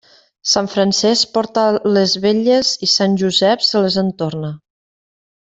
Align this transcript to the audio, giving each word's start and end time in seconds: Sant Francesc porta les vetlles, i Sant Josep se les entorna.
Sant 0.51 0.69
Francesc 0.75 1.29
porta 1.35 1.65
les 1.97 2.15
vetlles, 2.23 2.73
i 2.87 2.89
Sant 2.95 3.19
Josep 3.25 3.67
se 3.69 3.83
les 3.87 3.99
entorna. 4.05 4.51